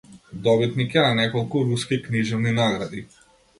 [0.45, 3.07] Добитник е на неколку руски книжевни награди.